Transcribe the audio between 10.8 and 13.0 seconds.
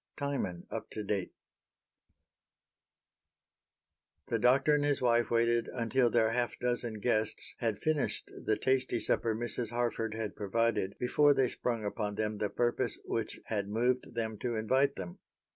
before they sprung upon them the purpose